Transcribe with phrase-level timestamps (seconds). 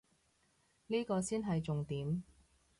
[0.87, 2.23] 呢個先係重點